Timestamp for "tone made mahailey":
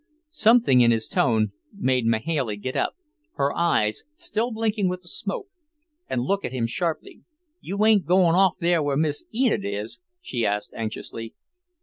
1.07-2.57